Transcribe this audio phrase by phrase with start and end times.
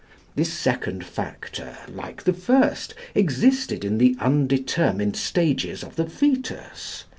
[0.33, 7.03] This second factor, like the first, existed in the undetermined stages of the fœtus.